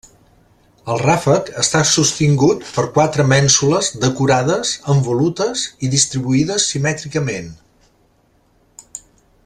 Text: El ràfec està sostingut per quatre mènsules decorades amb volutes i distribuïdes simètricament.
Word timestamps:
El 0.93 1.01
ràfec 1.01 1.51
està 1.63 1.81
sostingut 1.89 2.63
per 2.77 2.85
quatre 2.95 3.25
mènsules 3.33 3.91
decorades 4.07 4.73
amb 4.95 5.11
volutes 5.11 5.67
i 5.89 5.91
distribuïdes 5.93 6.67
simètricament. 6.73 7.53